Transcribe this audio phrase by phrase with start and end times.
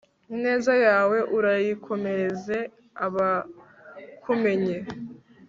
[0.35, 2.57] ineza yawe urayikomereze
[3.05, 4.77] abakumenye